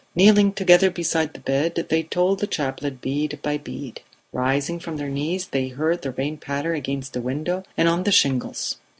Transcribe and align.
Kneeling 0.15 0.53
together 0.53 0.89
beside 0.89 1.33
the 1.35 1.39
bed, 1.39 1.75
they 1.89 2.01
told 2.01 2.39
the 2.39 2.47
chaplet 2.47 3.01
bead 3.01 3.37
by 3.43 3.59
bead. 3.59 4.01
Rising 4.33 4.79
from 4.79 4.97
their 4.97 5.09
knees 5.09 5.49
they 5.49 5.67
heard 5.67 6.01
the 6.01 6.09
rain 6.09 6.37
patter 6.37 6.73
against 6.73 7.13
the 7.13 7.21
window 7.21 7.61
and 7.77 7.87
on 7.87 8.01
the 8.01 8.11
shingles. 8.11 8.77